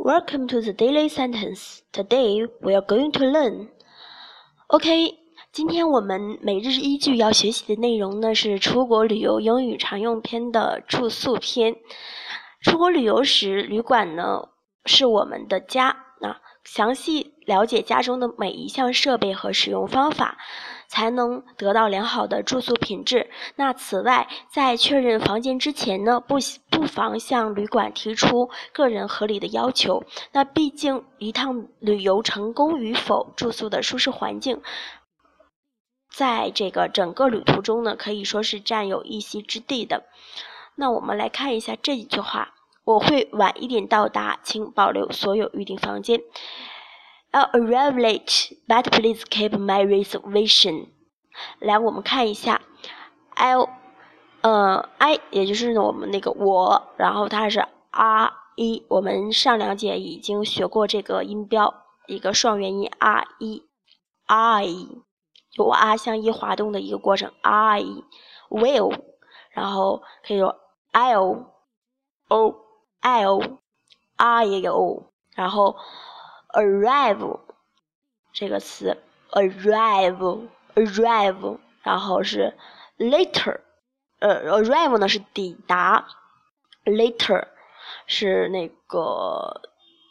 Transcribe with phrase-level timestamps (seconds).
[0.00, 1.82] Welcome to the daily sentence.
[1.90, 3.70] Today we are going to learn.
[4.68, 5.18] OK，
[5.50, 11.74] 今天我们每日一句要学习的内容呢是出国旅游英语常用篇的住宿篇。
[12.62, 14.50] 出国旅游时，旅馆呢
[14.84, 15.96] 是我们的家。
[16.68, 20.38] 详细了解家中的每一项设备和使用方法。
[20.90, 23.30] 才能得到良好的住宿品质。
[23.56, 26.36] 那此外，在确认房间之前呢，不
[26.70, 30.02] 不妨向旅馆提出个人合理的要求。
[30.32, 34.62] 那毕竟一趟旅游成功与否，住宿的舒适环境，
[36.10, 40.04] 在这个整个旅途中呢，可以说是占有一席之地的。
[40.74, 42.54] 那我们来看一下这几句话：
[42.88, 46.22] 我会晚一点到达，请保留所有预订房间。
[47.32, 50.88] I'll arrive late, but please keep my reservation.
[51.58, 52.62] 来，我们看一下
[53.36, 53.68] ，I'll，
[54.40, 64.66] 呃，I，也就是我们那个我，然后它是 R E，，我们上两节已经学过这个音标，一个双元音 R E，I，
[65.52, 67.84] 就 R 向一滑动的一个过程，I
[68.48, 68.98] will，
[69.50, 70.56] 然后可以说
[70.94, 71.48] i'll
[72.28, 72.54] o
[73.02, 75.76] I'll，O，I'll，I 也有 O，然后。
[76.54, 77.40] arrive
[78.32, 78.96] 这个词
[79.32, 82.56] ，arrive，arrive，然后是
[82.96, 83.60] later，
[84.18, 86.08] 呃，arrive 呢是抵达
[86.84, 87.48] ，later
[88.06, 89.60] 是那个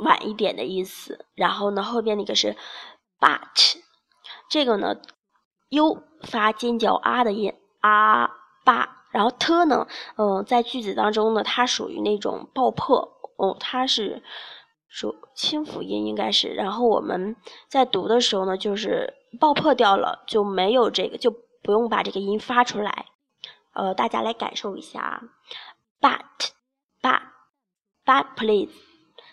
[0.00, 1.24] 晚一点的意思。
[1.34, 2.56] 然后呢，后边那个是
[3.18, 3.78] but，
[4.50, 5.00] 这个呢
[5.70, 8.36] ，u 发尖角 r 的音啊
[9.10, 14.22] 然后 t 呢，嗯，在句子当中呢，它属于那种爆破，哦，它是。
[14.90, 17.36] 属清辅音应该是，然后我们
[17.68, 21.30] 在读的时候呢，就是爆破掉了，就没有这个，就
[21.62, 23.04] 不用把这个音发出来。
[23.74, 25.20] 呃，大家来感受一下啊
[26.00, 28.70] ，but，but，but please。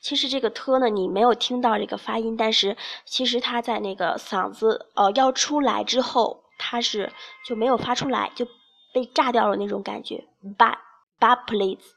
[0.00, 7.12] 其实这个 t 呢，你没有听到这个发音，但是其实它在那个嗓子呃要出来之后，它是
[7.46, 8.46] 就没有发出来，就
[8.92, 10.24] 被炸掉了那种感觉。
[10.58, 11.94] but，but please。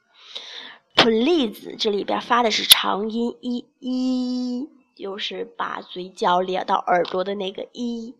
[0.95, 8.15] Please，这里边发的是长音一，一就是把嘴角咧到耳朵的那个一，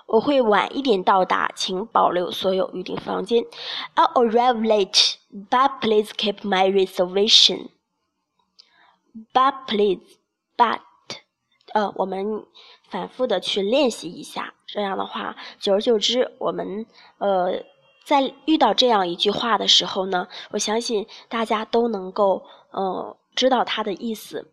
[0.05, 3.43] 我会晚一点到达，请保留所有预订房间。
[3.95, 5.15] I'll arrive late,
[5.49, 7.69] but please keep my reservation.
[9.33, 10.01] But please,
[10.57, 10.79] but，
[11.73, 12.45] 呃，我们
[12.89, 16.85] 反复的去练习一下，这样的话，久而久之，我们
[17.19, 17.63] 呃，
[18.03, 24.51] 在遇到这样一句话的时候呢，我相信大家都能够呃知道它的意思。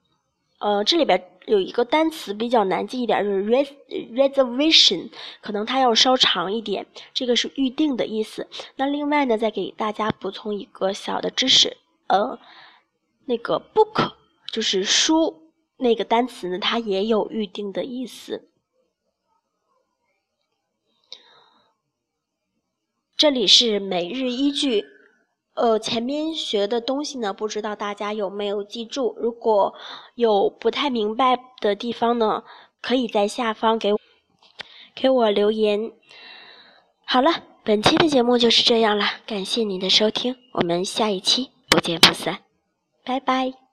[0.61, 3.69] 呃，这里边有一个单词比较难记一点，就是 res
[4.13, 5.11] reservation，
[5.41, 6.87] 可能它要稍长一点。
[7.15, 8.47] 这个是预定的意思。
[8.77, 11.79] 那另外呢，再给大家补充一个小的知识，
[12.09, 12.39] 呃，
[13.25, 14.13] 那个 book
[14.53, 18.51] 就是书那个单词呢，它也有预定的意思。
[23.17, 24.85] 这里是每日一句。
[25.61, 29.15] 呃，前面学的东西呢，不知道大家有没有记住？
[29.19, 29.75] 如果
[30.15, 32.45] 有不太明白的地方呢，
[32.81, 33.99] 可以在下方给我
[34.95, 35.93] 给我留言。
[37.05, 37.31] 好了，
[37.63, 42.39] 本期的节目就是这样了，感谢您的收听，我们下一期不见不散，
[43.05, 43.61] 拜拜。